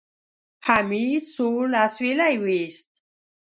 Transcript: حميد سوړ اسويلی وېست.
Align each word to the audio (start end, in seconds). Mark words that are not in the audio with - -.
حميد 0.67 1.23
سوړ 1.35 1.63
اسويلی 1.85 2.35
وېست. 2.43 2.89